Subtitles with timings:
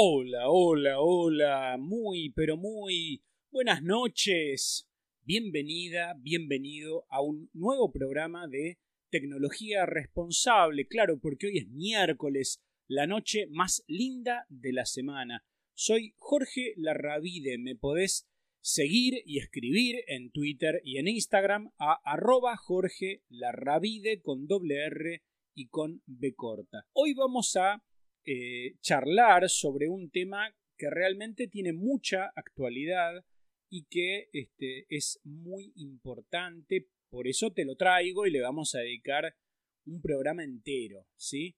[0.00, 4.88] Hola, hola, hola, muy, pero muy buenas noches.
[5.24, 8.78] Bienvenida, bienvenido a un nuevo programa de
[9.10, 10.86] tecnología responsable.
[10.86, 15.44] Claro, porque hoy es miércoles, la noche más linda de la semana.
[15.74, 18.28] Soy Jorge Larravide, me podés
[18.60, 25.24] seguir y escribir en Twitter y en Instagram a arroba Jorge Larravide con doble R
[25.56, 26.86] y con B corta.
[26.92, 27.82] Hoy vamos a
[28.24, 33.24] eh, charlar sobre un tema que realmente tiene mucha actualidad
[33.70, 36.88] y que este, es muy importante.
[37.10, 39.34] Por eso te lo traigo y le vamos a dedicar
[39.86, 41.56] un programa entero, ¿sí?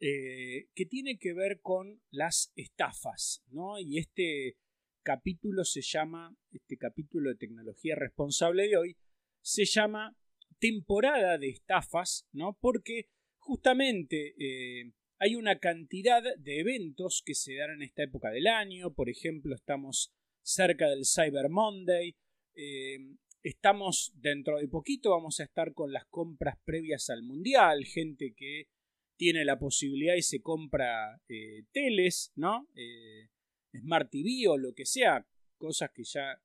[0.00, 3.80] Eh, que tiene que ver con las estafas, ¿no?
[3.80, 4.56] Y este
[5.02, 8.96] capítulo se llama, este capítulo de tecnología responsable de hoy,
[9.40, 10.16] se llama
[10.58, 12.56] temporada de estafas, ¿no?
[12.60, 18.46] Porque justamente eh, hay una cantidad de eventos que se dan en esta época del
[18.46, 18.94] año.
[18.94, 22.14] Por ejemplo, estamos cerca del Cyber Monday.
[22.54, 22.98] Eh,
[23.42, 27.84] estamos dentro de poquito, vamos a estar con las compras previas al Mundial.
[27.84, 28.68] Gente que
[29.16, 32.68] tiene la posibilidad y se compra eh, teles, ¿no?
[32.76, 33.28] Eh,
[33.74, 35.26] Smart TV o lo que sea.
[35.56, 36.40] Cosas que ya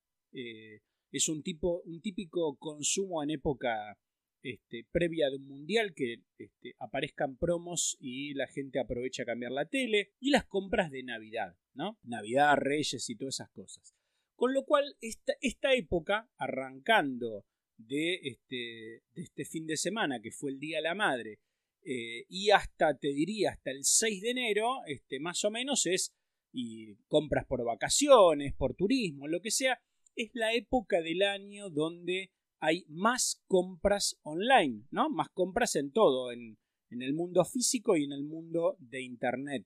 [1.12, 4.00] es un, tipo, un típico consumo en época
[4.44, 9.54] este, previa de un mundial que este, aparezcan promos y la gente aprovecha a cambiar
[9.54, 11.98] la tele y las compras de Navidad, ¿no?
[12.04, 13.96] Navidad, Reyes y todas esas cosas.
[14.36, 17.46] Con lo cual, esta, esta época, arrancando
[17.78, 21.40] de este, este fin de semana, que fue el Día de la Madre,
[21.86, 26.14] eh, y hasta, te diría, hasta el 6 de enero, este, más o menos es,
[26.52, 29.82] y compras por vacaciones, por turismo, lo que sea,
[30.16, 32.32] es la época del año donde
[32.64, 35.10] hay más compras online, ¿no?
[35.10, 36.58] Más compras en todo, en,
[36.92, 39.66] el mundo físico y en el mundo de Internet.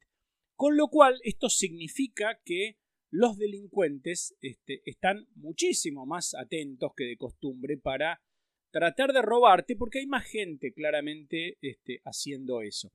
[0.56, 2.78] Con lo cual, esto significa que
[3.12, 8.20] los delincuentes este, están muchísimo más atentos que de costumbre para
[8.72, 12.90] tratar de robarte porque hay más gente claramente este, haciendo eso.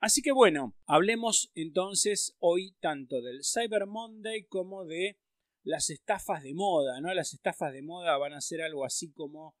[0.00, 5.18] Así que bueno, hablemos entonces hoy tanto del Cyber Monday como de
[5.62, 7.12] las estafas de moda, ¿no?
[7.14, 9.56] Las estafas de moda van a ser algo así como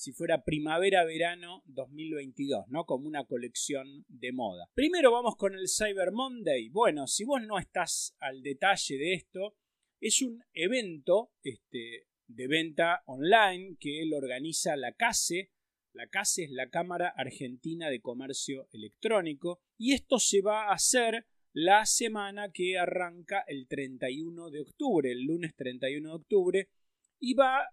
[0.00, 2.86] si fuera primavera-verano 2022, ¿no?
[2.86, 4.70] Como una colección de moda.
[4.72, 6.70] Primero vamos con el Cyber Monday.
[6.70, 9.56] Bueno, si vos no estás al detalle de esto,
[10.00, 15.50] es un evento este, de venta online que lo organiza la CASE.
[15.92, 21.26] La CASE es la Cámara Argentina de Comercio Electrónico y esto se va a hacer
[21.52, 26.68] la semana que arranca el 31 de octubre, el lunes 31 de octubre,
[27.18, 27.66] y va,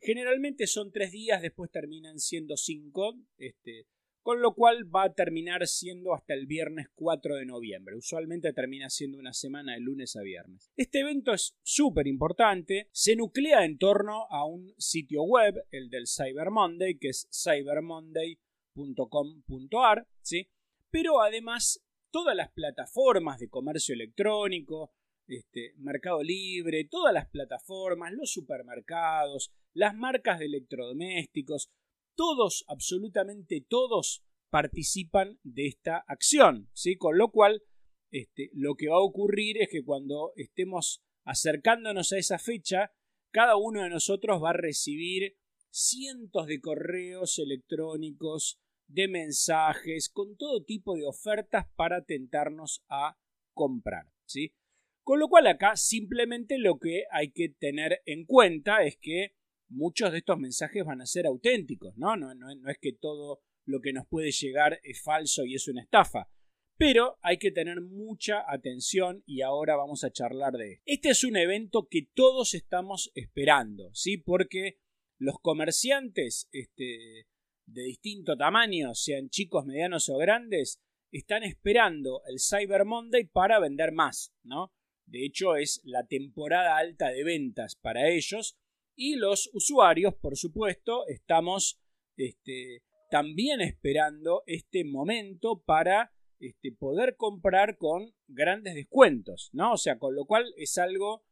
[0.00, 3.86] generalmente son tres días, después terminan siendo cinco, este,
[4.22, 7.96] con lo cual va a terminar siendo hasta el viernes 4 de noviembre.
[7.96, 10.70] Usualmente termina siendo una semana de lunes a viernes.
[10.76, 16.06] Este evento es súper importante, se nuclea en torno a un sitio web, el del
[16.06, 20.50] Cyber Monday, que es cybermonday.com.ar, ¿sí?
[20.90, 24.92] pero además todas las plataformas de comercio electrónico,
[25.26, 31.70] este, Mercado Libre, todas las plataformas, los supermercados, las marcas de electrodomésticos,
[32.16, 36.96] todos, absolutamente todos, participan de esta acción, ¿sí?
[36.96, 37.62] Con lo cual,
[38.10, 42.92] este, lo que va a ocurrir es que cuando estemos acercándonos a esa fecha,
[43.30, 45.36] cada uno de nosotros va a recibir
[45.70, 48.60] cientos de correos electrónicos
[48.92, 53.18] de mensajes, con todo tipo de ofertas para tentarnos a
[53.54, 54.06] comprar.
[54.26, 54.54] ¿sí?
[55.02, 59.34] Con lo cual acá simplemente lo que hay que tener en cuenta es que
[59.68, 62.16] muchos de estos mensajes van a ser auténticos, ¿no?
[62.16, 65.82] No, no, es que todo lo que nos puede llegar es falso y es una
[65.82, 66.28] estafa.
[66.76, 70.82] Pero hay que tener mucha atención y ahora vamos a charlar de esto.
[70.86, 74.16] Este es un evento que todos estamos esperando, ¿sí?
[74.16, 74.78] Porque
[75.18, 77.26] los comerciantes este,
[77.72, 80.80] de distinto tamaño, sean chicos, medianos o grandes,
[81.12, 84.72] están esperando el Cyber Monday para vender más, ¿no?
[85.06, 88.56] De hecho, es la temporada alta de ventas para ellos
[88.94, 91.80] y los usuarios, por supuesto, estamos
[92.16, 99.72] este, también esperando este momento para este, poder comprar con grandes descuentos, ¿no?
[99.72, 101.24] O sea, con lo cual es algo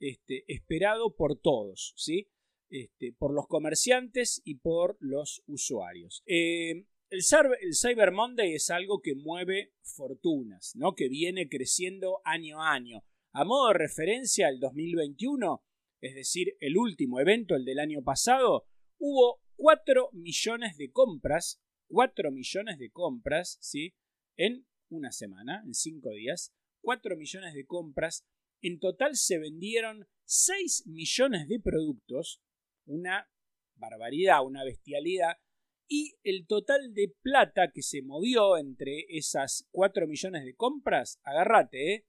[0.00, 2.28] este, esperado por todos, ¿sí?
[2.68, 6.22] Este, por los comerciantes y por los usuarios.
[6.26, 10.94] Eh, el, Cyber Monday es algo que mueve fortunas, ¿no?
[10.94, 13.04] que viene creciendo año a año.
[13.32, 15.62] A modo de referencia, el 2021,
[16.00, 18.66] es decir, el último evento, el del año pasado,
[18.98, 23.94] hubo 4 millones de compras, 4 millones de compras, ¿sí?
[24.36, 28.26] En una semana, en 5 días, 4 millones de compras,
[28.60, 32.40] en total se vendieron 6 millones de productos,
[32.86, 33.30] una
[33.74, 35.36] barbaridad, una bestialidad,
[35.88, 41.94] y el total de plata que se movió entre esas 4 millones de compras, agárrate,
[41.94, 42.04] ¿eh?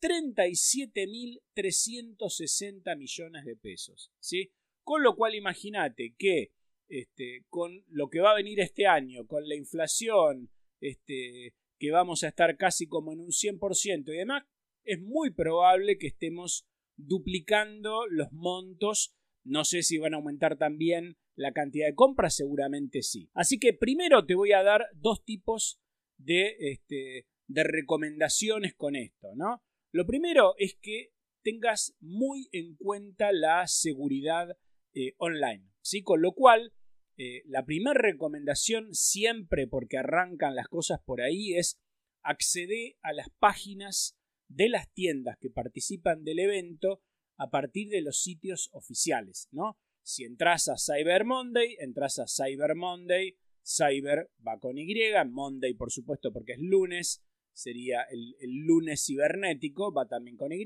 [0.00, 4.52] 37.360 millones de pesos, ¿sí?
[4.84, 6.52] Con lo cual imagínate que
[6.88, 10.50] este, con lo que va a venir este año, con la inflación,
[10.80, 14.44] este, que vamos a estar casi como en un 100% y demás,
[14.84, 16.66] es muy probable que estemos
[16.96, 19.14] duplicando los montos.
[19.48, 23.30] No sé si van a aumentar también la cantidad de compras, seguramente sí.
[23.32, 25.80] Así que primero te voy a dar dos tipos
[26.18, 29.62] de, este, de recomendaciones con esto, ¿no?
[29.90, 31.12] Lo primero es que
[31.42, 34.58] tengas muy en cuenta la seguridad
[34.94, 36.02] eh, online, ¿sí?
[36.02, 36.74] Con lo cual,
[37.16, 41.80] eh, la primera recomendación siempre, porque arrancan las cosas por ahí, es
[42.22, 44.18] acceder a las páginas
[44.48, 47.02] de las tiendas que participan del evento
[47.38, 49.78] a partir de los sitios oficiales, ¿no?
[50.02, 54.94] Si entras a Cyber Monday, entras a Cyber Monday, Cyber va con Y,
[55.28, 58.34] Monday por supuesto porque es lunes, sería el,
[58.66, 60.64] lunes cibernético, va también con Y,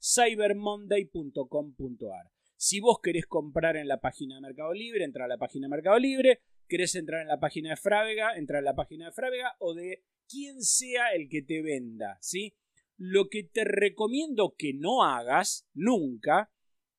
[0.00, 2.30] cybermonday.com.ar.
[2.56, 5.70] Si vos querés comprar en la página de Mercado Libre, entra a la página de
[5.70, 9.56] Mercado Libre, querés entrar en la página de Frávega, entra a la página de Frávega
[9.58, 12.54] o de quien sea el que te venda, ¿sí?
[12.96, 16.52] Lo que te recomiendo que no hagas nunca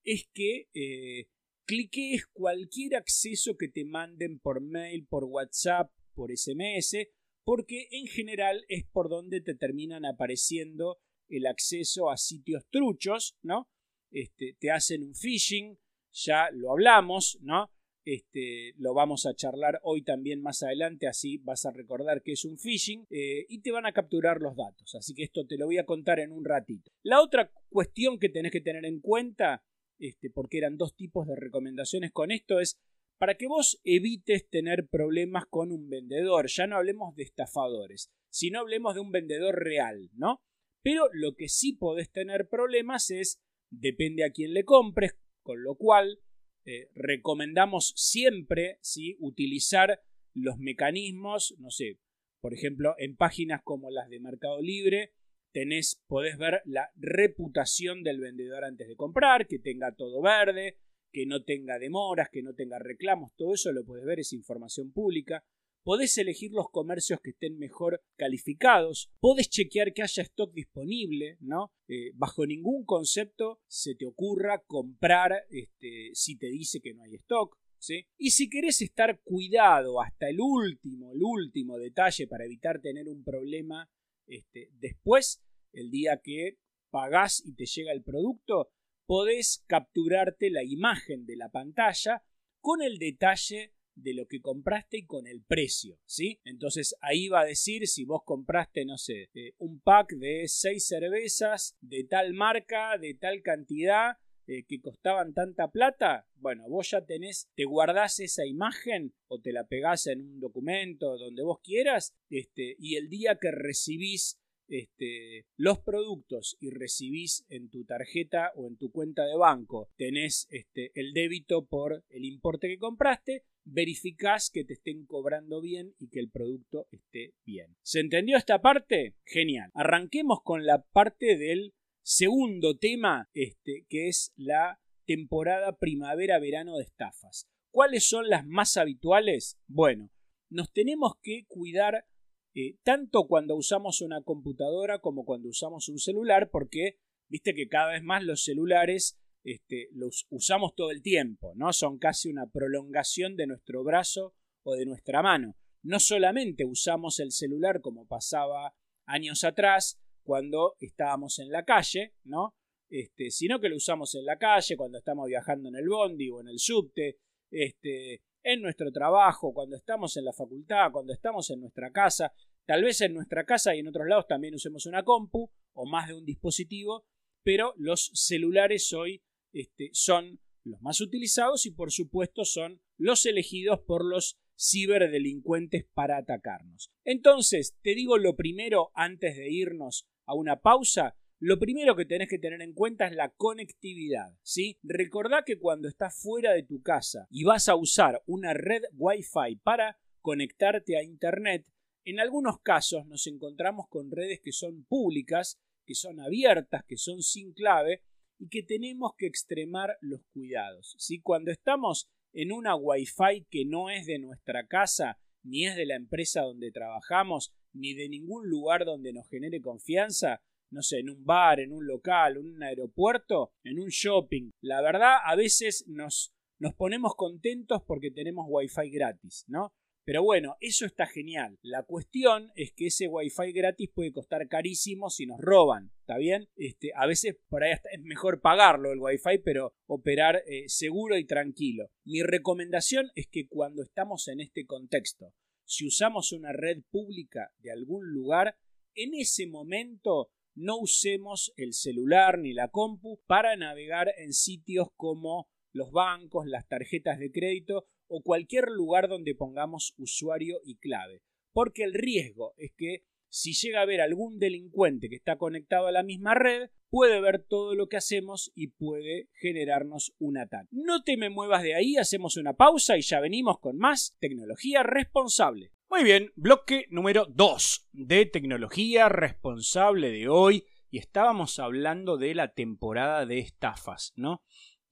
[0.04, 1.28] es que eh,
[1.66, 7.08] cliques cualquier acceso que te manden por mail, por WhatsApp, por SMS,
[7.44, 13.70] porque en general es por donde te terminan apareciendo el acceso a sitios truchos, ¿no?
[14.12, 15.78] Este, te hacen un phishing,
[16.12, 17.72] ya lo hablamos, ¿no?
[18.06, 22.46] Este, lo vamos a charlar hoy también más adelante, así vas a recordar que es
[22.46, 24.94] un phishing eh, y te van a capturar los datos.
[24.94, 26.92] Así que esto te lo voy a contar en un ratito.
[27.02, 29.66] La otra cuestión que tenés que tener en cuenta,
[29.98, 32.80] este, porque eran dos tipos de recomendaciones con esto, es
[33.18, 36.46] para que vos evites tener problemas con un vendedor.
[36.48, 40.44] Ya no hablemos de estafadores, sino hablemos de un vendedor real, ¿no?
[40.84, 43.42] Pero lo que sí podés tener problemas es,
[43.72, 46.20] depende a quién le compres, con lo cual
[46.66, 49.16] eh, recomendamos siempre ¿sí?
[49.20, 50.02] utilizar
[50.34, 52.00] los mecanismos, no sé,
[52.42, 55.14] por ejemplo, en páginas como las de Mercado Libre,
[55.52, 60.78] tenés, podés ver la reputación del vendedor antes de comprar, que tenga todo verde,
[61.12, 64.92] que no tenga demoras, que no tenga reclamos, todo eso lo puedes ver, es información
[64.92, 65.46] pública.
[65.86, 71.74] Podés elegir los comercios que estén mejor calificados, podés chequear que haya stock disponible, ¿no?
[71.88, 77.14] Eh, bajo ningún concepto se te ocurra comprar este, si te dice que no hay
[77.14, 77.56] stock.
[77.78, 78.08] ¿Sí?
[78.18, 83.24] Y si querés estar cuidado hasta el último, el último detalle para evitar tener un
[83.24, 83.88] problema
[84.26, 86.58] este, después, el día que
[86.90, 88.72] pagás y te llega el producto,
[89.06, 92.24] podés capturarte la imagen de la pantalla
[92.60, 96.40] con el detalle de lo que compraste y con el precio, ¿sí?
[96.44, 100.88] Entonces ahí va a decir si vos compraste, no sé, eh, un pack de seis
[100.88, 107.04] cervezas de tal marca, de tal cantidad, eh, que costaban tanta plata, bueno, vos ya
[107.04, 112.14] tenés, te guardás esa imagen o te la pegás en un documento donde vos quieras,
[112.30, 118.68] este, y el día que recibís este, los productos y recibís en tu tarjeta o
[118.68, 124.50] en tu cuenta de banco, tenés este, el débito por el importe que compraste, verificás
[124.50, 127.76] que te estén cobrando bien y que el producto esté bien.
[127.82, 129.16] ¿Se entendió esta parte?
[129.26, 129.72] Genial.
[129.74, 137.48] Arranquemos con la parte del segundo tema, este, que es la temporada primavera-verano de estafas.
[137.72, 139.58] ¿Cuáles son las más habituales?
[139.68, 140.12] Bueno,
[140.50, 142.06] nos tenemos que cuidar
[142.54, 147.92] eh, tanto cuando usamos una computadora como cuando usamos un celular, porque viste que cada
[147.94, 151.72] vez más los celulares este, los usamos todo el tiempo, ¿no?
[151.72, 154.34] Son casi una prolongación de nuestro brazo
[154.64, 155.56] o de nuestra mano.
[155.84, 158.76] No solamente usamos el celular como pasaba
[159.06, 162.56] años atrás, cuando estábamos en la calle, ¿no?
[162.90, 166.42] Este, sino que lo usamos en la calle, cuando estamos viajando en el bondi o
[166.42, 167.20] en el subte,
[167.52, 172.34] este, en nuestro trabajo, cuando estamos en la facultad, cuando estamos en nuestra casa.
[172.66, 176.08] Tal vez en nuestra casa y en otros lados también usemos una compu o más
[176.08, 177.06] de un dispositivo,
[177.44, 179.22] pero los celulares hoy
[179.56, 186.18] este, son los más utilizados y por supuesto son los elegidos por los ciberdelincuentes para
[186.18, 186.92] atacarnos.
[187.04, 192.30] Entonces, te digo lo primero antes de irnos a una pausa, lo primero que tenés
[192.30, 194.80] que tener en cuenta es la conectividad, ¿sí?
[194.84, 199.58] Recordá que cuando estás fuera de tu casa y vas a usar una red Wi-Fi
[199.64, 201.66] para conectarte a Internet,
[202.04, 207.22] en algunos casos nos encontramos con redes que son públicas que son abiertas, que son
[207.22, 208.02] sin clave
[208.40, 210.96] y que tenemos que extremar los cuidados.
[210.98, 215.86] Si Cuando estamos en una Wi-Fi que no es de nuestra casa, ni es de
[215.86, 221.10] la empresa donde trabajamos, ni de ningún lugar donde nos genere confianza, no sé, en
[221.10, 224.52] un bar, en un local, en un aeropuerto, en un shopping.
[224.62, 229.74] La verdad, a veces nos, nos ponemos contentos porque tenemos Wi-Fi gratis, ¿no?
[230.06, 231.58] Pero bueno, eso está genial.
[231.64, 236.48] La cuestión es que ese Wi-Fi gratis puede costar carísimo si nos roban, ¿está bien?
[236.56, 241.26] Este, a veces por ahí es mejor pagarlo el Wi-Fi, pero operar eh, seguro y
[241.26, 241.90] tranquilo.
[242.04, 245.34] Mi recomendación es que cuando estamos en este contexto,
[245.66, 248.60] si usamos una red pública de algún lugar,
[248.94, 255.50] en ese momento no usemos el celular ni la compu para navegar en sitios como
[255.74, 261.22] los bancos, las tarjetas de crédito o cualquier lugar donde pongamos usuario y clave.
[261.52, 265.92] Porque el riesgo es que si llega a haber algún delincuente que está conectado a
[265.92, 270.70] la misma red, puede ver todo lo que hacemos y puede generarnos un ataque.
[270.72, 274.82] No te me muevas de ahí, hacemos una pausa y ya venimos con más tecnología
[274.84, 275.74] responsable.
[275.90, 282.54] Muy bien, bloque número 2 de tecnología responsable de hoy y estábamos hablando de la
[282.54, 284.42] temporada de estafas, ¿no?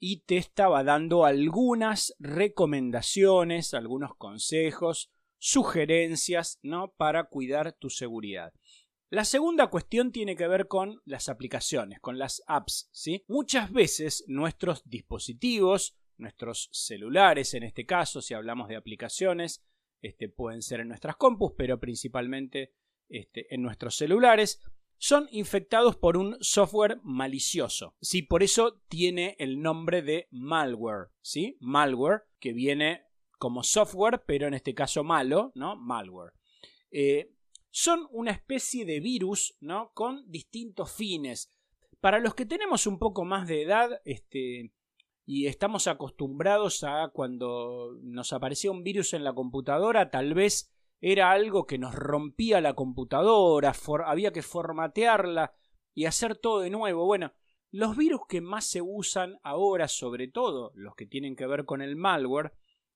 [0.05, 6.93] Y te estaba dando algunas recomendaciones, algunos consejos, sugerencias, ¿no?
[6.97, 8.51] Para cuidar tu seguridad.
[9.09, 13.23] La segunda cuestión tiene que ver con las aplicaciones, con las apps, ¿sí?
[13.29, 19.63] Muchas veces nuestros dispositivos, nuestros celulares en este caso, si hablamos de aplicaciones,
[20.01, 22.73] este, pueden ser en nuestras compus, pero principalmente
[23.07, 24.59] este, en nuestros celulares,
[25.03, 27.93] son infectados por un software malicioso.
[27.99, 31.57] Sí, por eso tiene el nombre de malware, ¿sí?
[31.59, 33.03] Malware, que viene
[33.37, 35.75] como software, pero en este caso malo, ¿no?
[35.75, 36.31] Malware.
[36.89, 37.33] Eh,
[37.69, 39.91] son una especie de virus, ¿no?
[39.93, 41.51] Con distintos fines.
[41.99, 44.71] Para los que tenemos un poco más de edad, este,
[45.25, 50.72] y estamos acostumbrados a cuando nos aparecía un virus en la computadora, tal vez
[51.05, 53.73] era algo que nos rompía la computadora,
[54.05, 55.53] había que formatearla
[55.93, 57.05] y hacer todo de nuevo.
[57.05, 57.33] Bueno,
[57.71, 61.81] los virus que más se usan ahora, sobre todo los que tienen que ver con
[61.81, 62.53] el malware,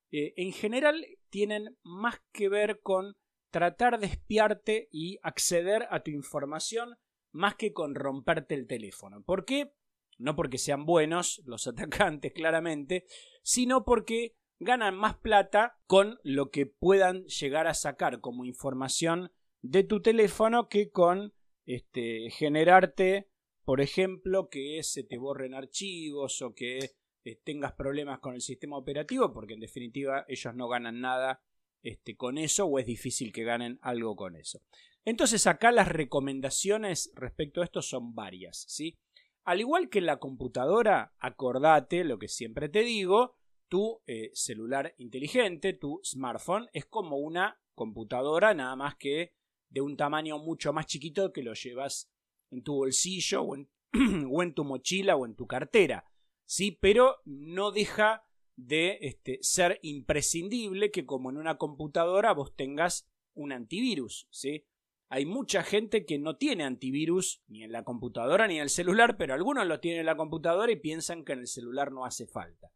[0.10, 3.18] eh, en general tienen más que ver con
[3.52, 6.96] tratar de espiarte y acceder a tu información
[7.34, 9.22] más que con romperte el teléfono.
[9.22, 9.74] ¿Por qué?
[10.18, 13.04] No porque sean buenos los atacantes, claramente,
[13.44, 19.84] sino porque ganan más plata con lo que puedan llegar a sacar como información de
[19.84, 21.34] tu teléfono que con
[21.66, 23.30] este, generarte,
[23.64, 26.92] por ejemplo, que se te borren archivos o que
[27.24, 31.44] eh, tengas problemas con el sistema operativo, porque en definitiva ellos no ganan nada
[31.84, 34.62] este, con eso o es difícil que ganen algo con eso.
[35.06, 38.98] Entonces acá las recomendaciones respecto a esto son varias, ¿sí?
[39.44, 44.94] Al igual que en la computadora, acordate lo que siempre te digo, tu eh, celular
[44.98, 49.34] inteligente, tu smartphone, es como una computadora, nada más que
[49.70, 52.10] de un tamaño mucho más chiquito que lo llevas
[52.52, 56.06] en tu bolsillo o en, tu mochila o en tu cartera.
[56.46, 56.78] ¿sí?
[56.80, 58.24] Pero no deja
[58.56, 64.28] de este, ser imprescindible que como en una computadora vos tengas un antivirus.
[64.32, 64.66] ¿sí?
[65.10, 69.18] Hay mucha gente que no tiene antivirus ni en la computadora ni en el celular,
[69.18, 72.28] pero algunos lo tienen en la computadora y piensan que en el celular no hace
[72.28, 72.72] falta.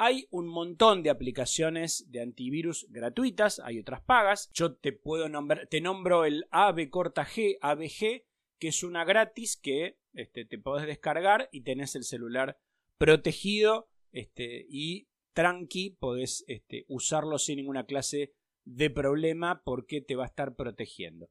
[0.00, 4.48] Hay un montón de aplicaciones de antivirus gratuitas, hay otras pagas.
[4.52, 7.26] Yo te puedo nombrar, te nombro el AB corta
[7.60, 8.22] ABG,
[8.60, 12.60] que es una gratis que este, te podés descargar y tenés el celular
[12.96, 18.32] protegido este, y tranqui, podés este, usarlo sin ninguna clase
[18.64, 21.28] de problema porque te va a estar protegiendo.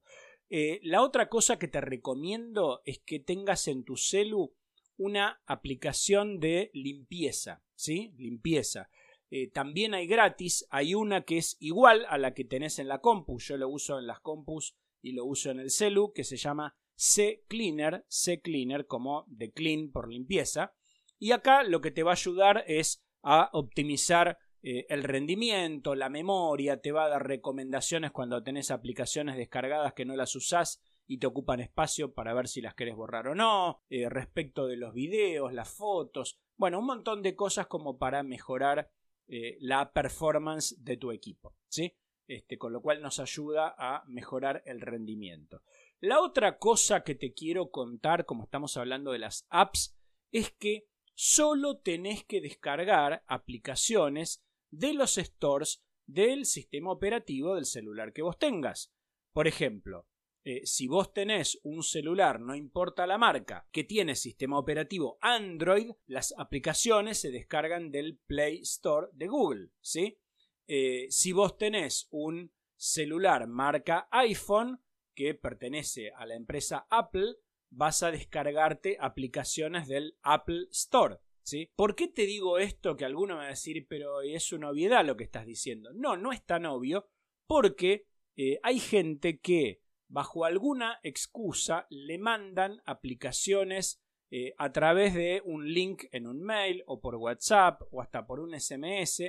[0.50, 4.54] Eh, la otra cosa que te recomiendo es que tengas en tu celu
[4.98, 8.12] una aplicación de limpieza, ¿sí?
[8.18, 8.90] Limpieza.
[9.30, 13.00] Eh, también hay gratis, hay una que es igual a la que tenés en la
[13.00, 16.36] compu, yo lo uso en las compus y lo uso en el celu, que se
[16.36, 20.74] llama C Cleaner, C Cleaner como de clean por limpieza,
[21.18, 26.08] y acá lo que te va a ayudar es a optimizar eh, el rendimiento, la
[26.08, 31.18] memoria, te va a dar recomendaciones cuando tenés aplicaciones descargadas que no las usás y
[31.18, 34.92] te ocupan espacio para ver si las querés borrar o no, eh, respecto de los
[34.92, 38.90] videos, las fotos, bueno, un montón de cosas como para mejorar
[39.26, 41.96] eh, la performance de tu equipo, ¿sí?
[42.26, 45.62] Este, con lo cual nos ayuda a mejorar el rendimiento.
[45.98, 49.96] La otra cosa que te quiero contar, como estamos hablando de las apps,
[50.30, 58.12] es que solo tenés que descargar aplicaciones de los stores del sistema operativo del celular
[58.12, 58.92] que vos tengas.
[59.32, 60.06] Por ejemplo,
[60.44, 65.90] eh, si vos tenés un celular, no importa la marca, que tiene sistema operativo Android,
[66.06, 70.18] las aplicaciones se descargan del Play Store de Google, ¿sí?
[70.66, 74.80] Eh, si vos tenés un celular marca iPhone,
[75.14, 77.34] que pertenece a la empresa Apple,
[77.70, 81.18] vas a descargarte aplicaciones del Apple Store.
[81.42, 81.72] ¿sí?
[81.74, 85.04] ¿Por qué te digo esto que alguno me va a decir, pero es una obviedad
[85.04, 85.90] lo que estás diciendo?
[85.92, 87.08] No, no es tan obvio
[87.48, 95.40] porque eh, hay gente que bajo alguna excusa le mandan aplicaciones eh, a través de
[95.44, 99.22] un link en un mail o por WhatsApp o hasta por un SMS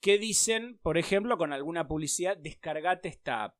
[0.00, 3.58] que dicen, por ejemplo, con alguna publicidad, descargate esta app.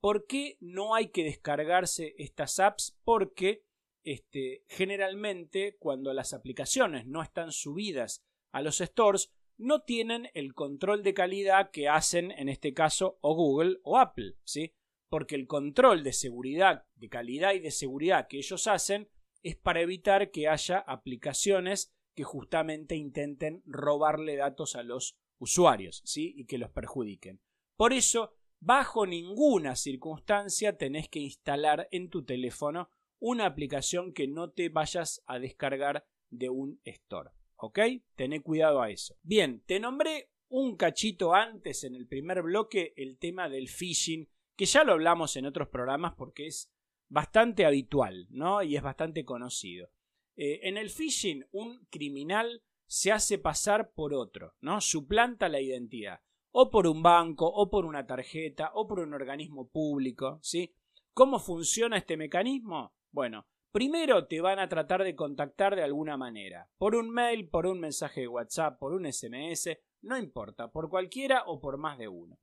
[0.00, 2.98] ¿Por qué no hay que descargarse estas apps?
[3.04, 3.64] Porque
[4.04, 11.02] este, generalmente cuando las aplicaciones no están subidas a los stores, no tienen el control
[11.02, 14.75] de calidad que hacen en este caso o Google o Apple, ¿sí?
[15.08, 19.08] Porque el control de seguridad, de calidad y de seguridad que ellos hacen
[19.42, 26.32] es para evitar que haya aplicaciones que justamente intenten robarle datos a los usuarios, ¿sí?
[26.36, 27.40] Y que los perjudiquen.
[27.76, 34.50] Por eso, bajo ninguna circunstancia tenés que instalar en tu teléfono una aplicación que no
[34.50, 37.30] te vayas a descargar de un store.
[37.56, 37.78] ¿Ok?
[38.14, 39.16] Tené cuidado a eso.
[39.22, 44.66] Bien, te nombré un cachito antes en el primer bloque el tema del phishing, que
[44.66, 46.72] ya lo hablamos en otros programas porque es
[47.08, 48.62] bastante habitual, ¿no?
[48.62, 49.90] Y es bastante conocido.
[50.36, 54.80] Eh, en el phishing, un criminal se hace pasar por otro, ¿no?
[54.80, 56.20] Suplanta la identidad,
[56.50, 60.74] o por un banco, o por una tarjeta, o por un organismo público, ¿sí?
[61.12, 62.94] ¿Cómo funciona este mecanismo?
[63.10, 67.66] Bueno, primero te van a tratar de contactar de alguna manera, por un mail, por
[67.66, 72.08] un mensaje de WhatsApp, por un SMS, no importa, por cualquiera o por más de
[72.08, 72.38] uno.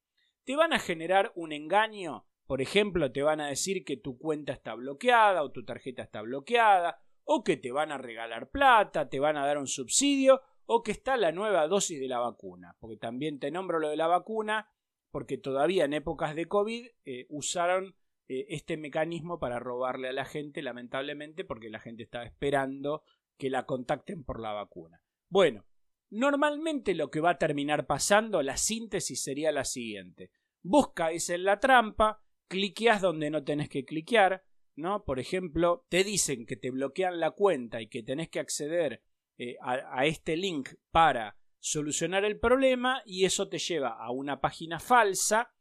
[0.45, 4.53] Te van a generar un engaño, por ejemplo, te van a decir que tu cuenta
[4.53, 9.19] está bloqueada o tu tarjeta está bloqueada, o que te van a regalar plata, te
[9.19, 12.75] van a dar un subsidio, o que está la nueva dosis de la vacuna.
[12.79, 14.69] Porque también te nombro lo de la vacuna,
[15.11, 17.95] porque todavía en épocas de COVID eh, usaron
[18.27, 23.03] eh, este mecanismo para robarle a la gente, lamentablemente, porque la gente estaba esperando
[23.37, 25.01] que la contacten por la vacuna.
[25.29, 25.65] Bueno,
[26.09, 30.31] normalmente lo que va a terminar pasando, la síntesis sería la siguiente.
[30.63, 34.43] Buscáis en la trampa, cliqueas donde no tenés que cliquear,
[34.75, 35.03] ¿no?
[35.03, 39.03] Por ejemplo, te dicen que te bloquean la cuenta y que tenés que acceder
[39.37, 44.79] eh, a, este link para solucionar el problema y eso te lleva a una página
[44.79, 45.53] falsa,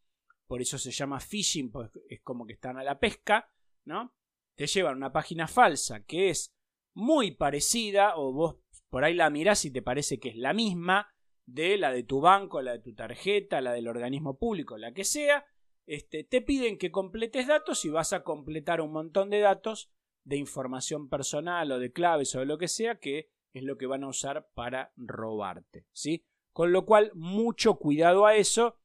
[0.47, 3.51] por eso se llama phishing, pues es como que están a la pesca,
[3.85, 4.15] ¿no?
[4.55, 6.55] Te lleva a una página falsa que es
[6.95, 8.57] muy parecida o vos
[8.91, 11.12] por ahí la mirás y te parece que es la misma
[11.47, 15.05] de la de tu banco, la de tu tarjeta, la del organismo público, la que
[15.05, 15.47] sea,
[15.87, 19.91] este, te piden que completes datos y vas a completar un montón de datos
[20.25, 23.87] de información personal o de claves o de lo que sea que es lo que
[23.87, 26.25] van a usar para robarte, ¿sí?
[26.53, 28.79] Con lo cual, mucho cuidado a eso.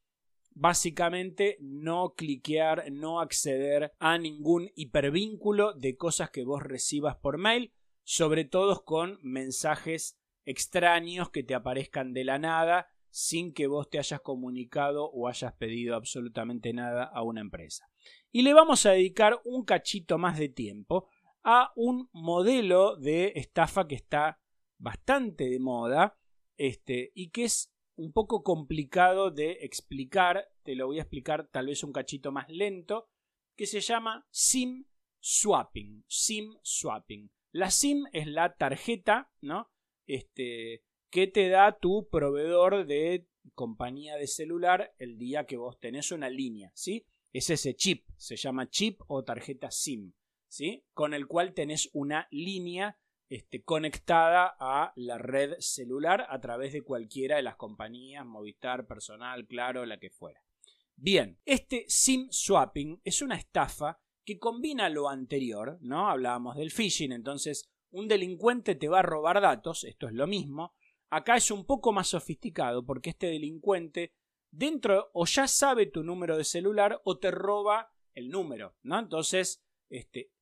[0.50, 7.72] Básicamente, no cliquear, no acceder a ningún hipervínculo de cosas que vos recibas por mail,
[8.02, 10.17] sobre todo con mensajes
[10.48, 15.52] extraños que te aparezcan de la nada sin que vos te hayas comunicado o hayas
[15.54, 17.90] pedido absolutamente nada a una empresa.
[18.30, 21.08] Y le vamos a dedicar un cachito más de tiempo
[21.42, 24.40] a un modelo de estafa que está
[24.78, 26.18] bastante de moda
[26.56, 31.66] este, y que es un poco complicado de explicar, te lo voy a explicar tal
[31.66, 33.08] vez un cachito más lento,
[33.56, 34.86] que se llama SIM
[35.20, 37.30] swapping, SIM swapping.
[37.50, 39.70] La SIM es la tarjeta, ¿no?
[40.08, 46.10] Este, que te da tu proveedor de compañía de celular el día que vos tenés
[46.12, 47.06] una línea, ¿sí?
[47.32, 50.12] Es ese chip, se llama chip o tarjeta SIM,
[50.48, 50.84] ¿sí?
[50.94, 56.82] Con el cual tenés una línea este, conectada a la red celular a través de
[56.82, 60.42] cualquiera de las compañías, Movistar, Personal, Claro, la que fuera.
[60.96, 66.08] Bien, este SIM swapping es una estafa que combina lo anterior, ¿no?
[66.08, 70.74] Hablábamos del phishing, entonces un delincuente te va a robar datos, esto es lo mismo,
[71.10, 74.12] Acá es un poco más sofisticado porque este delincuente
[74.50, 78.98] dentro o ya sabe tu número de celular o te roba el número, ¿no?
[78.98, 80.32] Entonces, este,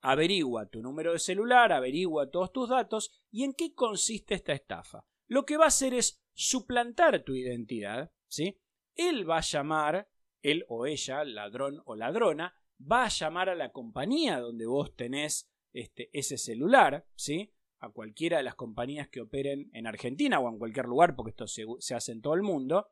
[0.00, 5.04] averigua tu número de celular, averigua todos tus datos y en qué consiste esta estafa.
[5.28, 8.58] Lo que va a hacer es suplantar tu identidad, ¿sí?
[8.96, 10.08] Él va a llamar,
[10.42, 15.48] él o ella, ladrón o ladrona, va a llamar a la compañía donde vos tenés
[15.80, 17.52] este, ese celular, ¿sí?
[17.80, 21.46] a cualquiera de las compañías que operen en Argentina o en cualquier lugar, porque esto
[21.46, 22.88] se, hace en todo el mundo.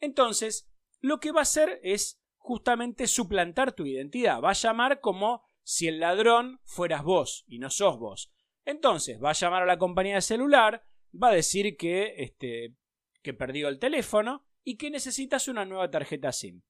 [0.00, 0.70] Entonces,
[1.00, 4.40] lo que va a hacer es justamente suplantar tu identidad.
[4.40, 8.32] Va a llamar como si el ladrón fueras vos y no sos vos.
[8.64, 10.84] Entonces va a llamar a la compañía de celular,
[11.20, 12.76] va a decir que, este,
[13.22, 16.62] que perdió el teléfono y que necesitas una nueva tarjeta SIM.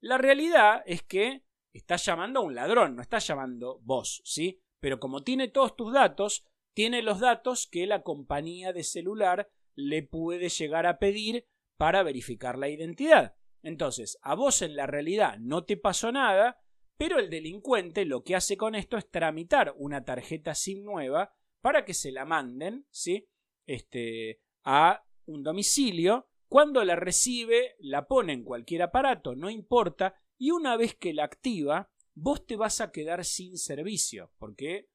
[0.00, 4.62] La realidad es que está llamando a un ladrón, no está llamando vos, ¿sí?
[4.86, 10.04] Pero como tiene todos tus datos, tiene los datos que la compañía de celular le
[10.04, 11.44] puede llegar a pedir
[11.76, 13.34] para verificar la identidad.
[13.64, 16.60] Entonces, a vos en la realidad no te pasó nada,
[16.96, 21.84] pero el delincuente lo que hace con esto es tramitar una tarjeta SIM nueva para
[21.84, 23.28] que se la manden, ¿sí?
[23.66, 26.28] Este, a un domicilio.
[26.46, 31.24] Cuando la recibe, la pone en cualquier aparato, no importa, y una vez que la
[31.24, 34.88] activa, vos te vas a quedar sin servicio, porque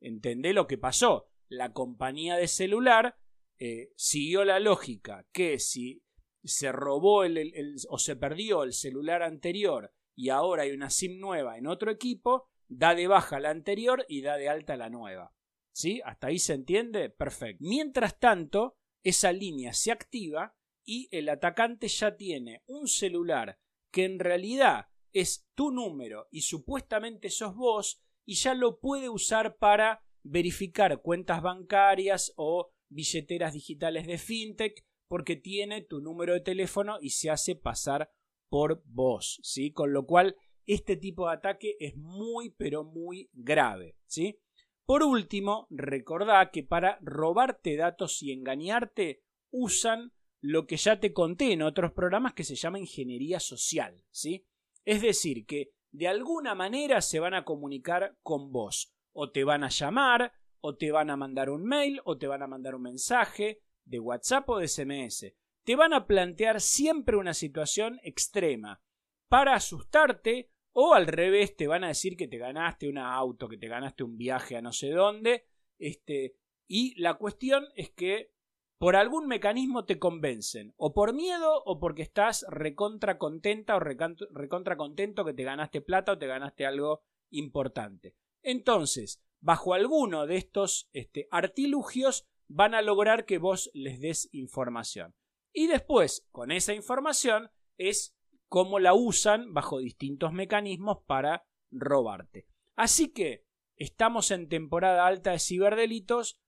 [0.00, 1.28] entendé lo que pasó.
[1.48, 3.18] La compañía de celular
[3.58, 6.02] eh, siguió la lógica que si
[6.44, 11.58] se robó el, o se perdió el celular anterior y ahora hay una SIM nueva
[11.58, 15.34] en otro equipo, da de baja la anterior y da de alta la nueva.
[15.72, 16.00] ¿Sí?
[16.04, 17.10] ¿Hasta ahí se entiende?
[17.10, 17.64] Perfecto.
[17.64, 23.58] Mientras tanto, esa línea se activa y el atacante ya tiene un celular
[23.90, 29.56] que en realidad es tu número y supuestamente sos vos y ya lo puede usar
[29.56, 36.98] para verificar cuentas bancarias o billeteras digitales de fintech porque tiene tu número de teléfono
[37.00, 38.10] y se hace pasar
[38.50, 39.72] por vos, ¿sí?
[39.72, 44.38] Con lo cual este tipo de ataque es muy pero muy grave, ¿sí?
[44.84, 51.52] Por último, recordá que para robarte datos y engañarte usan lo que ya te conté
[51.52, 54.46] en otros programas que se llama ingeniería social, ¿sí?
[54.88, 59.62] Es decir, que de alguna manera se van a comunicar con vos, o te van
[59.62, 62.80] a llamar, o te van a mandar un mail, o te van a mandar un
[62.80, 68.82] mensaje, de WhatsApp o de SMS, te van a plantear siempre una situación extrema.
[69.28, 73.58] Para asustarte o al revés te van a decir que te ganaste un auto, que
[73.58, 75.44] te ganaste un viaje a no sé dónde,
[75.76, 78.32] este, y la cuestión es que
[78.78, 84.76] por algún mecanismo te convencen, o por miedo o porque estás recontra contenta o recontra
[84.76, 88.14] contento que te ganaste plata o te ganaste algo importante.
[88.42, 95.14] Entonces, bajo alguno de estos este, artilugios van a lograr que vos les des información.
[95.52, 98.16] Y después, con esa información, es
[98.48, 102.46] cómo la usan bajo distintos mecanismos para robarte.
[102.76, 103.44] Así que
[103.76, 106.40] estamos en temporada alta de ciberdelitos,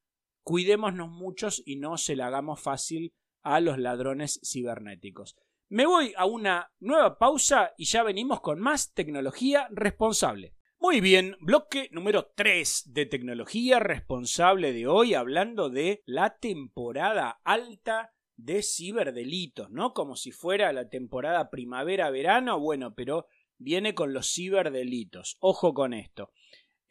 [0.50, 5.36] cuidémonos muchos y no se la hagamos fácil a los ladrones cibernéticos.
[5.68, 10.56] Me voy a una nueva pausa y ya venimos con más tecnología responsable.
[10.80, 18.12] Muy bien, bloque número 3 de tecnología responsable de hoy, hablando de la temporada alta
[18.34, 19.94] de ciberdelitos, ¿no?
[19.94, 25.36] Como si fuera la temporada primavera-verano, bueno, pero viene con los ciberdelitos.
[25.38, 26.32] Ojo con esto.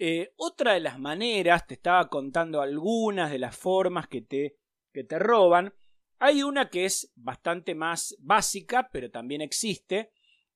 [0.01, 4.55] Eh, otra de las maneras, te estaba contando algunas de las formas que te,
[4.93, 5.73] que te roban.
[6.19, 10.13] Hay una que es bastante más básica, pero también existe,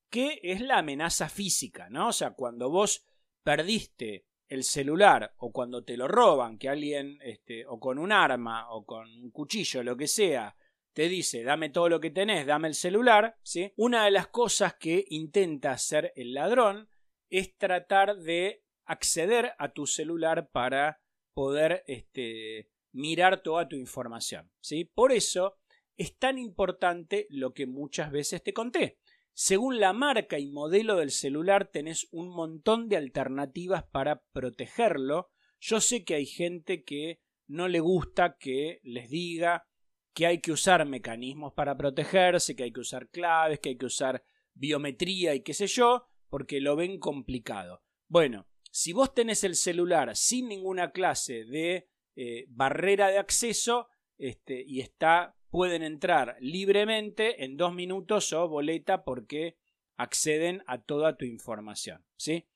[0.10, 2.08] que es la amenaza física, ¿no?
[2.08, 3.06] O sea, cuando vos
[3.44, 8.72] perdiste el celular o cuando te lo roban, que alguien, este, o con un arma
[8.72, 10.56] o con un cuchillo, lo que sea,
[10.94, 13.74] te dice dame todo lo que tenés, dame el celular, ¿sí?
[13.76, 16.88] Una de las cosas que intenta hacer el ladrón
[17.30, 21.02] es tratar de acceder a tu celular para
[21.34, 24.86] poder este, mirar toda tu información, ¿sí?
[24.86, 25.58] Por eso
[25.98, 29.00] es tan importante lo que muchas veces te conté.
[29.34, 35.32] Según la marca y modelo del celular tenés un montón de alternativas para protegerlo.
[35.60, 39.68] Yo sé que hay gente que no le gusta que les diga
[40.14, 43.88] que hay que usar mecanismos para protegerse, que hay que usar claves, que hay que
[43.88, 47.82] usar biometría y qué sé yo, porque lo ven complicado.
[48.08, 54.64] Bueno, si vos tenés el celular sin ninguna clase de eh, barrera de acceso este,
[54.66, 59.58] y está pueden entrar libremente en dos minutos o boleta porque
[59.96, 62.04] acceden a toda tu información.
[62.18, 62.48] ¿sí?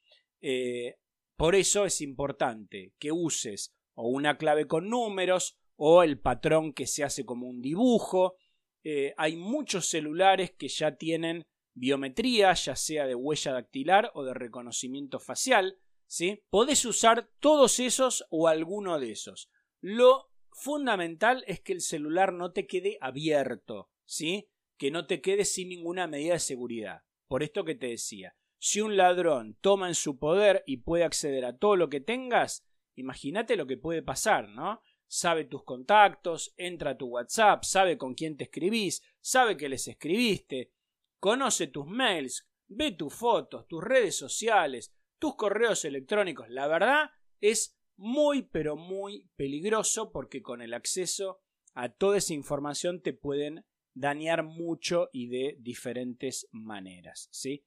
[0.42, 0.96] Eh,
[1.36, 6.88] por eso es importante que uses o una clave con números o el patrón que
[6.88, 8.38] se hace como un dibujo.
[8.84, 14.34] Eh, hay muchos celulares que ya tienen biometría, ya sea de huella dactilar o de
[14.34, 15.78] reconocimiento facial.
[16.08, 16.44] ¿Sí?
[16.50, 19.50] Podés usar todos esos o alguno de esos.
[19.80, 24.50] Lo fundamental es que el celular no te quede abierto, ¿sí?
[24.78, 27.04] Que no te quede sin ninguna medida de seguridad.
[27.28, 31.46] Por esto que te decía, si un ladrón toma en su poder y puede acceder
[31.46, 32.66] a todo lo que tengas,
[32.96, 34.82] imagínate lo que puede pasar, ¿no?
[35.08, 39.88] Sabe tus contactos, entra a tu WhatsApp, sabe con quién te escribís, sabe que les
[39.88, 40.74] escribiste,
[41.20, 46.50] conoce tus mails, ve tus fotos, tus redes sociales, tus correos electrónicos.
[46.50, 51.42] La verdad es muy pero muy peligroso porque con el acceso
[51.74, 57.66] a toda esa información te pueden dañar mucho y de diferentes maneras, ¿sí?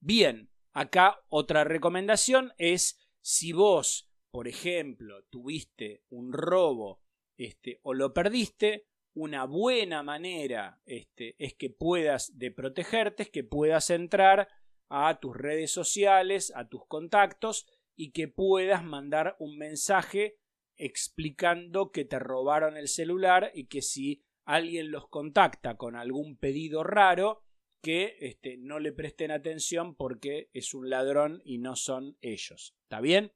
[0.00, 7.02] Bien, acá otra recomendación es si vos, por ejemplo, tuviste un robo
[7.36, 13.44] este, o lo perdiste, una buena manera este, es que puedas de protegerte, es que
[13.44, 14.48] puedas entrar
[14.90, 20.36] a tus redes sociales, a tus contactos y que puedas mandar un mensaje
[20.76, 26.82] explicando que te robaron el celular y que si alguien los contacta con algún pedido
[26.82, 27.42] raro,
[27.82, 32.76] que este, no le presten atención porque es un ladrón y no son ellos.
[32.82, 33.32] ¿Está bien?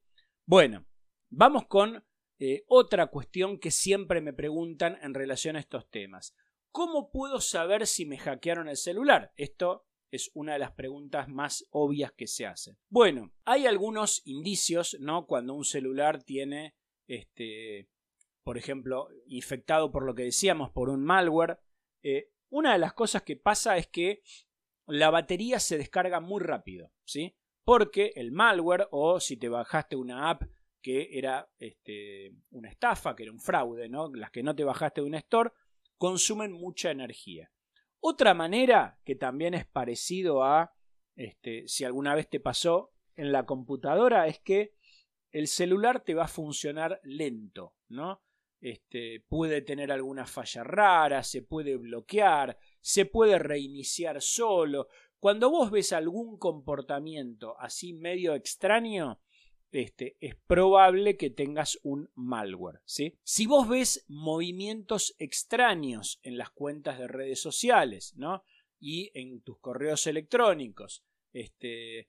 [0.46, 0.86] Bueno,
[1.30, 2.04] vamos con
[2.38, 6.34] eh, otra cuestión que siempre me preguntan en relación a estos temas.
[6.72, 9.32] ¿Cómo puedo saber si me hackearon el celular?
[9.36, 12.76] Esto es una de las preguntas más obvias que se hacen.
[12.88, 15.26] Bueno, hay algunos indicios, ¿no?
[15.26, 16.74] Cuando un celular tiene,
[17.06, 17.88] este,
[18.44, 21.58] por ejemplo, infectado por lo que decíamos, por un malware.
[22.02, 24.22] Eh, una de las cosas que pasa es que
[24.86, 27.36] la batería se descarga muy rápido, ¿sí?
[27.64, 30.42] Porque el malware o si te bajaste una app
[30.80, 34.12] que era este, una estafa, que era un fraude, ¿no?
[34.14, 35.50] Las que no te bajaste de un store,
[35.96, 37.50] consumen mucha energía.
[38.06, 40.74] Otra manera que también es parecido a,
[41.16, 44.74] este, si alguna vez te pasó en la computadora, es que
[45.32, 48.20] el celular te va a funcionar lento, ¿no?
[48.60, 54.88] Este, puede tener alguna falla rara, se puede bloquear, se puede reiniciar solo.
[55.18, 59.18] Cuando vos ves algún comportamiento así medio extraño,
[59.74, 62.80] este, es probable que tengas un malware.
[62.84, 68.44] Si vos ves movimientos extraños en las cuentas de redes sociales ¿no?
[68.78, 72.08] y en tus correos electrónicos, este,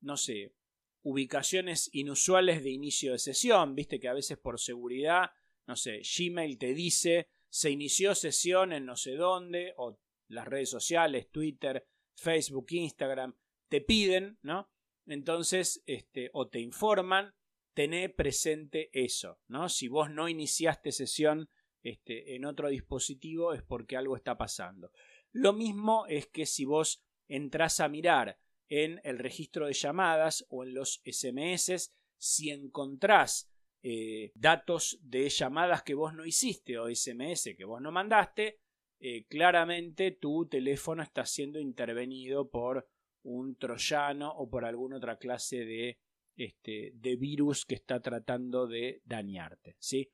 [0.00, 0.54] no sé,
[1.02, 5.32] ubicaciones inusuales de inicio de sesión, viste que a veces por seguridad,
[5.66, 10.70] no sé, Gmail te dice se inició sesión en no sé dónde, o las redes
[10.70, 13.34] sociales, Twitter, Facebook, Instagram,
[13.68, 14.70] te piden, ¿no?
[15.12, 17.34] Entonces, este, o te informan,
[17.74, 19.68] tené presente eso, ¿no?
[19.68, 21.48] Si vos no iniciaste sesión
[21.82, 24.92] este, en otro dispositivo es porque algo está pasando.
[25.32, 30.64] Lo mismo es que si vos entras a mirar en el registro de llamadas o
[30.64, 33.50] en los SMS, si encontrás
[33.82, 38.60] eh, datos de llamadas que vos no hiciste o SMS que vos no mandaste,
[38.98, 42.86] eh, claramente tu teléfono está siendo intervenido por
[43.22, 45.98] un troyano o por alguna otra clase de,
[46.36, 49.76] este, de virus que está tratando de dañarte.
[49.78, 50.10] ¿sí?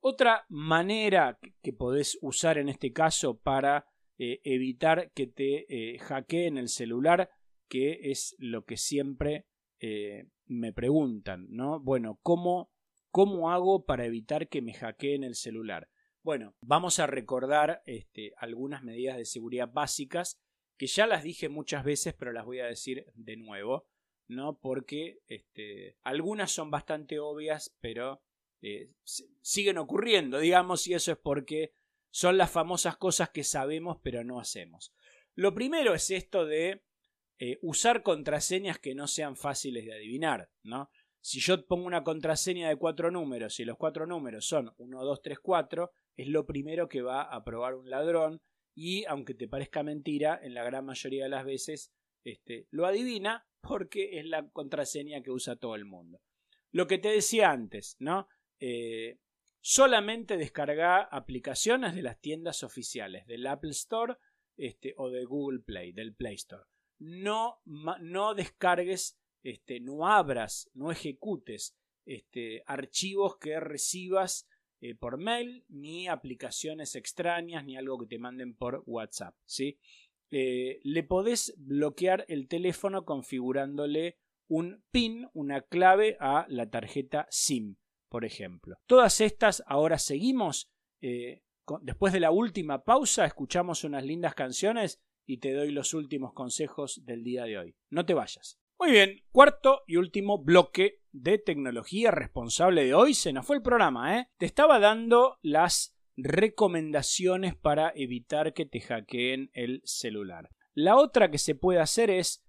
[0.00, 3.86] Otra manera que podés usar en este caso para
[4.18, 7.30] eh, evitar que te eh, hackeen el celular,
[7.68, 9.46] que es lo que siempre
[9.78, 11.80] eh, me preguntan, ¿no?
[11.80, 12.70] Bueno, ¿cómo,
[13.10, 15.88] ¿cómo hago para evitar que me hackeen el celular?
[16.22, 20.38] Bueno, vamos a recordar este, algunas medidas de seguridad básicas
[20.80, 23.86] que ya las dije muchas veces, pero las voy a decir de nuevo,
[24.28, 24.58] ¿no?
[24.58, 28.22] Porque este, algunas son bastante obvias, pero
[28.62, 28.90] eh,
[29.42, 31.74] siguen ocurriendo, digamos, y eso es porque
[32.08, 34.94] son las famosas cosas que sabemos pero no hacemos.
[35.34, 36.82] Lo primero es esto de
[37.38, 40.88] eh, usar contraseñas que no sean fáciles de adivinar, ¿no?
[41.20, 45.20] Si yo pongo una contraseña de cuatro números y los cuatro números son 1, 2,
[45.20, 48.40] 3, 4, es lo primero que va a probar un ladrón
[48.74, 51.92] y aunque te parezca mentira, en la gran mayoría de las veces
[52.24, 56.20] este, lo adivina porque es la contraseña que usa todo el mundo.
[56.72, 58.28] Lo que te decía antes, ¿no?
[58.60, 59.18] Eh,
[59.60, 64.16] solamente descarga aplicaciones de las tiendas oficiales, del Apple Store
[64.56, 66.64] este, o de Google Play, del Play Store.
[66.98, 74.46] No, no descargues, este, no abras, no ejecutes este, archivos que recibas
[74.80, 79.34] eh, por mail, ni aplicaciones extrañas, ni algo que te manden por WhatsApp.
[79.44, 79.78] ¿sí?
[80.30, 87.76] Eh, le podés bloquear el teléfono configurándole un PIN, una clave a la tarjeta SIM,
[88.08, 88.76] por ejemplo.
[88.86, 90.70] Todas estas ahora seguimos.
[91.00, 91.42] Eh,
[91.82, 97.04] después de la última pausa, escuchamos unas lindas canciones y te doy los últimos consejos
[97.04, 97.76] del día de hoy.
[97.90, 98.58] No te vayas.
[98.78, 103.14] Muy bien, cuarto y último bloque de tecnología responsable de hoy.
[103.14, 104.28] Se nos fue el programa, ¿eh?
[104.38, 110.50] Te estaba dando las recomendaciones para evitar que te hackeen el celular.
[110.74, 112.44] La otra que se puede hacer es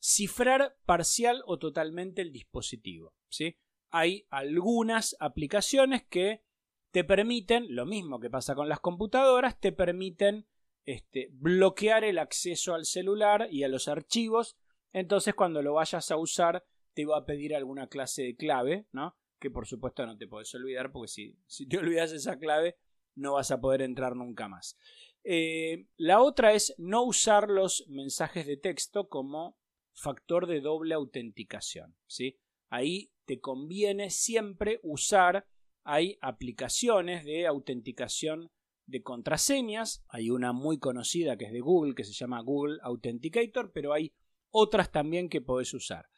[0.00, 3.14] cifrar parcial o totalmente el dispositivo.
[3.28, 3.58] ¿sí?
[3.90, 6.44] Hay algunas aplicaciones que
[6.90, 10.46] te permiten, lo mismo que pasa con las computadoras, te permiten
[10.84, 14.56] este, bloquear el acceso al celular y a los archivos.
[14.92, 16.64] Entonces cuando lo vayas a usar
[16.98, 19.16] te va a pedir alguna clase de clave, ¿no?
[19.38, 22.76] Que por supuesto no te puedes olvidar porque si, si te olvidas esa clave
[23.14, 24.76] no vas a poder entrar nunca más.
[25.22, 29.56] Eh, la otra es no usar los mensajes de texto como
[29.92, 31.94] factor de doble autenticación.
[32.08, 32.40] ¿sí?
[32.68, 35.46] Ahí te conviene siempre usar,
[35.84, 38.50] hay aplicaciones de autenticación
[38.86, 43.70] de contraseñas, hay una muy conocida que es de Google que se llama Google Authenticator,
[43.72, 44.12] pero hay
[44.50, 46.08] otras también que podés usar.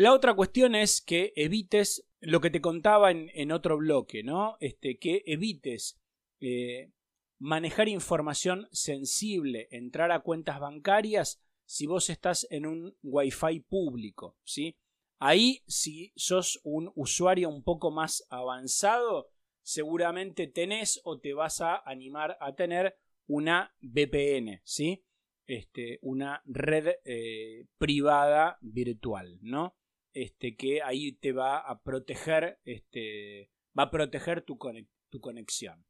[0.00, 4.56] La otra cuestión es que evites lo que te contaba en, otro bloque, ¿no?
[4.58, 6.00] Este, que evites
[6.40, 6.90] eh,
[7.38, 14.74] manejar información sensible, entrar a cuentas bancarias si vos estás en un Wi-Fi público, ¿sí?
[15.18, 19.28] Ahí, si sos un usuario un poco más avanzado,
[19.60, 25.04] seguramente tenés o te vas a animar a tener una VPN, ¿sí?
[25.46, 29.74] Este, una red eh, privada virtual, ¿no?
[30.12, 34.58] Este, que ahí te va a proteger, este, va a proteger tu,
[35.08, 35.84] tu conexión.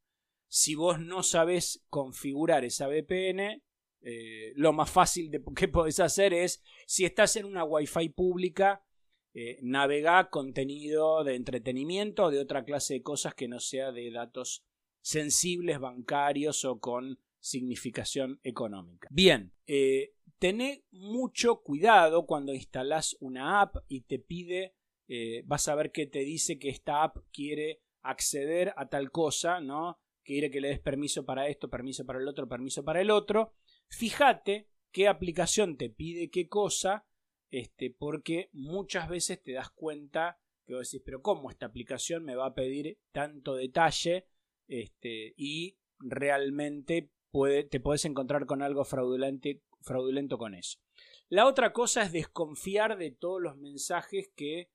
[0.48, 3.62] Si vos no sabés configurar esa VPN,
[4.02, 8.84] eh, lo más fácil de, que podés hacer es, si estás en una Wi-Fi pública,
[9.32, 14.10] eh, navegar contenido de entretenimiento o de otra clase de cosas que no sea de
[14.10, 14.64] datos
[15.02, 19.08] sensibles, bancarios o con significación económica.
[19.10, 24.74] Bien, eh, tené mucho cuidado cuando instalás una app y te pide,
[25.06, 29.60] eh, vas a ver que te dice que esta app quiere acceder a tal cosa,
[29.60, 30.00] ¿no?
[30.24, 33.52] Quiere que le des permiso para esto, permiso para el otro, permiso para el otro.
[33.88, 37.06] Fíjate qué aplicación te pide qué cosa
[37.50, 42.36] este, porque muchas veces te das cuenta que vos decís, pero ¿cómo esta aplicación me
[42.36, 44.28] va a pedir tanto detalle?
[44.68, 48.84] Este, y realmente puede, te puedes encontrar con algo
[49.82, 50.78] fraudulento con eso.
[51.28, 54.70] La otra cosa es desconfiar de todos los mensajes que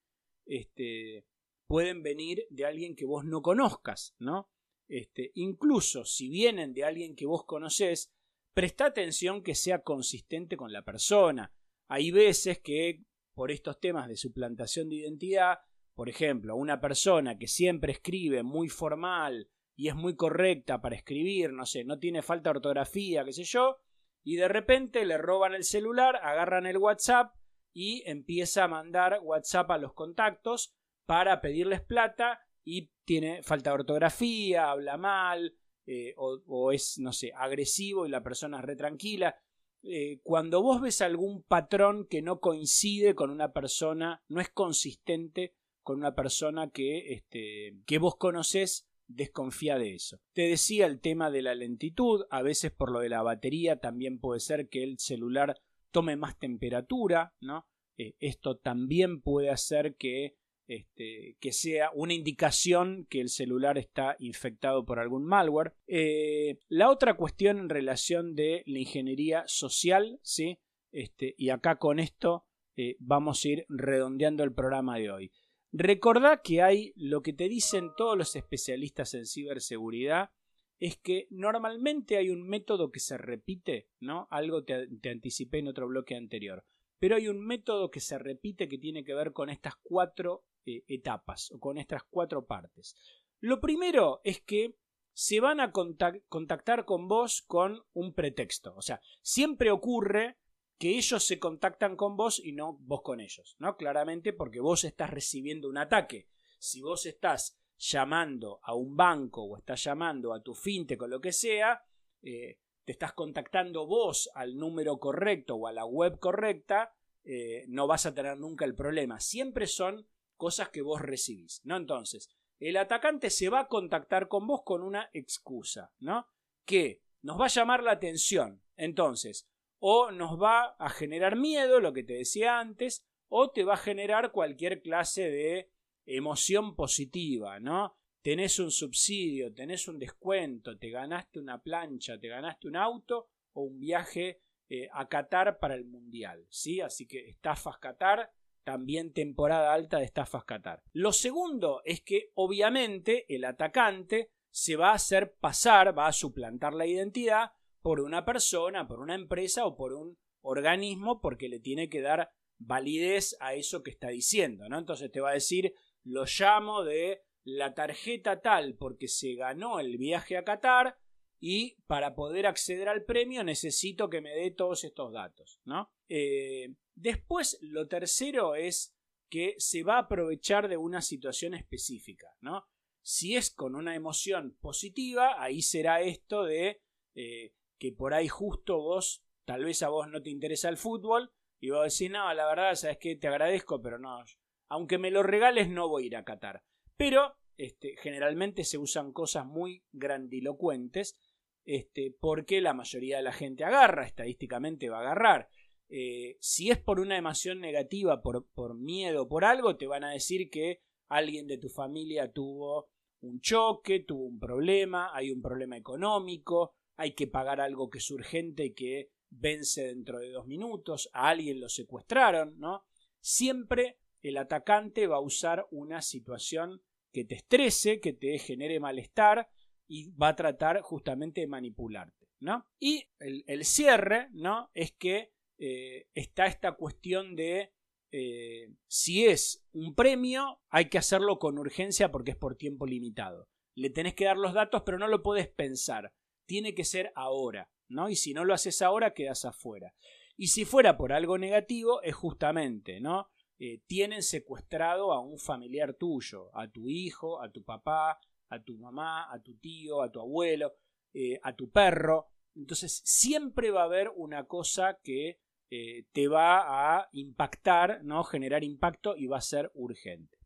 [0.46, 1.26] este,
[1.68, 4.50] pueden venir de alguien que vos no conozcas, ¿no?
[4.88, 8.14] Este, incluso si vienen de alguien que vos conocés,
[8.54, 11.52] presta atención que sea consistente con la persona.
[11.88, 15.60] Hay veces que por estos temas de suplantación de identidad,
[15.94, 21.52] por ejemplo, una persona que siempre escribe muy formal y es muy correcta para escribir,
[21.52, 23.78] no sé, no tiene falta de ortografía, qué sé yo,
[24.26, 27.36] y de repente le roban el celular, agarran el WhatsApp
[27.74, 33.76] y empieza a mandar WhatsApp a los contactos para pedirles plata y tiene falta de
[33.76, 39.36] ortografía, habla mal, eh, o, es, no sé, agresivo y la persona es retranquila.
[39.84, 45.54] Eh, cuando vos ves algún patrón que no coincide con una persona, no es consistente
[45.84, 50.20] con una persona que, este, que vos conocés, desconfía de eso.
[50.34, 54.20] Te decía el tema de la lentitud, a veces por lo de la batería también
[54.20, 57.66] puede ser que el celular tome más temperatura, ¿no?
[57.98, 60.36] Eh, esto también puede hacer que
[60.68, 65.74] este, que sea una indicación que el celular está infectado por algún malware.
[65.86, 70.60] Eh, la otra cuestión en relación de la ingeniería social, ¿sí?
[70.92, 72.46] Este, y acá con esto
[72.78, 75.32] eh, vamos a ir redondeando el programa de hoy.
[75.78, 80.32] Recordá que hay lo que te dicen todos los especialistas en ciberseguridad
[80.80, 84.26] es que normalmente hay un método que se repite, ¿no?
[84.32, 86.66] Algo te, te anticipé en otro bloque anterior.
[86.98, 90.86] Pero hay un método que se repite que tiene que ver con estas cuatro eh,
[90.88, 92.96] etapas o con estas cuatro partes.
[93.42, 94.78] Lo primero es que
[95.12, 98.74] se van a contactar con vos con un pretexto.
[98.78, 100.38] O sea, siempre ocurre
[100.78, 103.78] que ellos se contactan con vos y no vos con ellos, ¿no?
[103.78, 106.28] Claramente porque vos estás recibiendo un ataque.
[106.60, 111.22] Si vos estás llamando a un banco o estás llamando a tu fintech o lo
[111.22, 111.84] que sea,
[112.22, 117.88] eh, te estás contactando vos al número correcto o a la web correcta, eh, no
[117.88, 119.20] vas a tener nunca el problema.
[119.20, 120.08] Siempre son
[120.38, 121.78] cosas que vos recibís, ¿no?
[121.78, 126.28] Entonces, el atacante se va a contactar con vos con una excusa, ¿no?
[126.66, 128.62] Que nos va a llamar la atención.
[128.78, 129.48] Entonces,
[129.88, 133.78] o nos va a generar miedo, lo que te decía antes, o te va a
[133.78, 135.70] generar cualquier clase de
[136.08, 137.96] emoción positiva, ¿no?
[138.24, 143.62] Tenés un subsidio, tenés un descuento, te ganaste una plancha, te ganaste un auto o
[143.62, 146.82] un viaje eh, a Qatar para el Mundial, ¿sí?
[146.82, 148.32] Así que estafas Qatar,
[148.64, 150.82] también temporada alta de estafas Qatar.
[150.94, 156.74] Lo segundo es que obviamente el atacante se va a hacer pasar, va a suplantar
[156.74, 157.52] la identidad
[157.86, 162.32] por una persona, por una empresa o por un organismo porque le tiene que dar
[162.58, 164.80] validez a eso que está diciendo, ¿no?
[164.80, 165.72] Entonces te va a decir,
[166.04, 170.98] lo llamo de la tarjeta tal porque se ganó el viaje a Qatar
[171.40, 175.92] y para poder acceder al premio necesito que me dé todos estos datos, ¿no?
[176.10, 178.96] Eh, después, lo tercero es
[179.30, 182.66] que se va a aprovechar de una situación específica, ¿no?
[183.04, 186.82] Si es con una emoción positiva, ahí será esto de
[187.14, 191.32] eh, que por ahí justo vos, tal vez a vos no te interesa el fútbol,
[191.60, 194.24] y vos decís, no, la verdad, sabes que te agradezco, pero no,
[194.70, 196.64] aunque me lo regales, no voy a ir a Qatar.
[196.98, 201.18] Pero este, generalmente se usan cosas muy grandilocuentes
[201.66, 205.50] este, porque la mayoría de la gente agarra, estadísticamente va a agarrar.
[205.90, 210.12] Eh, si es por una emoción negativa, por, por miedo, por algo, te van a
[210.12, 212.90] decir que alguien de tu familia tuvo
[213.22, 218.12] un choque, tuvo un problema, hay un problema económico, hay que pagar algo que es
[218.12, 222.86] urgente y que vence dentro de dos minutos, a alguien lo secuestraron, ¿no?
[223.20, 226.82] Siempre el atacante va a usar una situación
[227.12, 229.50] que te estrese, que te genere malestar
[229.88, 232.68] y va a tratar justamente de manipularte, ¿no?
[232.80, 234.70] Y el, cierre, ¿no?
[234.74, 237.74] Es que eh, está esta cuestión de
[238.12, 243.50] eh, si es un premio, hay que hacerlo con urgencia porque es por tiempo limitado.
[243.76, 246.14] Le tenés que dar los datos, pero no lo puedes pensar.
[246.46, 248.10] Tiene que ser ahora, ¿no?
[248.10, 249.94] Y si no lo haces ahora, quedas afuera.
[250.38, 253.30] Y si fuera por algo negativo, es justamente, ¿no?
[253.58, 258.20] Eh, tienen secuestrado a un familiar tuyo, a tu hijo, a tu papá,
[258.50, 260.76] a tu mamá, a tu tío, a tu abuelo,
[261.14, 262.28] eh, a tu perro.
[262.54, 265.40] Entonces siempre va a haber una cosa que
[265.72, 268.24] eh, te va a impactar, ¿no?
[268.24, 270.38] Generar impacto y va a ser urgente.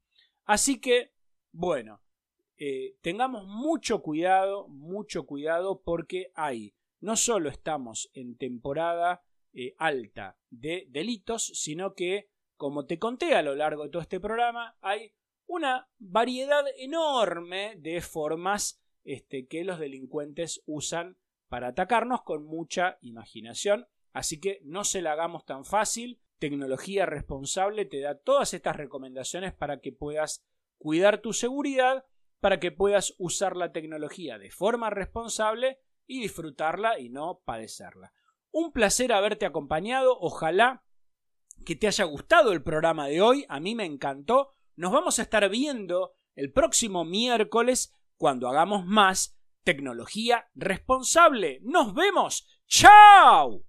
[0.46, 1.14] Así que,
[1.52, 2.02] bueno,
[2.60, 10.38] eh, tengamos mucho cuidado, mucho cuidado porque hay, no solo estamos en temporada eh, alta
[10.50, 15.14] de delitos, sino que, como te conté a lo largo de todo este programa, hay
[15.48, 23.88] una variedad enorme de formas este, que los delincuentes usan para atacarnos con mucha imaginación
[24.14, 26.20] Así que no se la hagamos tan fácil.
[26.40, 30.44] Tecnología responsable te da todas estas recomendaciones para que puedas
[30.78, 32.06] cuidar tu seguridad,
[32.40, 38.14] para que puedas usar la tecnología de forma responsable y disfrutarla y no padecerla.
[38.52, 40.18] Un placer haberte acompañado.
[40.20, 40.84] Ojalá
[41.66, 43.46] que te haya gustado el programa de hoy.
[43.50, 44.56] A mí me encantó.
[44.76, 51.60] Nos vamos a estar viendo el próximo miércoles cuando hagamos más tecnología responsable.
[51.64, 52.48] Nos vemos.
[52.68, 53.66] ¡Chao!